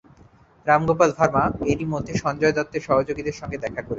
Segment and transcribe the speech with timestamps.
[0.67, 3.89] রাম গোপাল ভার্মা এরই মধ্যে সঞ্জয় দত্তের সহযোগীদের সঙ্গে দেখা করেছেন।